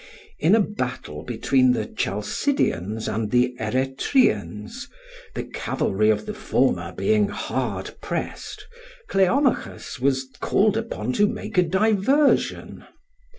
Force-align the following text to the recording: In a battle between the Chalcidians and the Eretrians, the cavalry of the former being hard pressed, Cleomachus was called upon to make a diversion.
In 0.39 0.55
a 0.55 0.59
battle 0.61 1.21
between 1.21 1.73
the 1.73 1.85
Chalcidians 1.85 3.07
and 3.07 3.29
the 3.29 3.55
Eretrians, 3.59 4.87
the 5.35 5.43
cavalry 5.43 6.09
of 6.09 6.25
the 6.25 6.33
former 6.33 6.91
being 6.91 7.27
hard 7.27 7.93
pressed, 8.01 8.65
Cleomachus 9.07 9.99
was 9.99 10.27
called 10.39 10.75
upon 10.75 11.13
to 11.13 11.27
make 11.27 11.55
a 11.59 11.61
diversion. 11.61 12.83